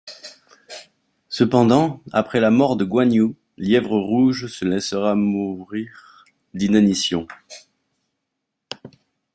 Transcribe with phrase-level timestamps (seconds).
[1.29, 7.27] Cependant, après la mort de Guan Yu, Lièvre Rouge se laissera mourir d’inanition.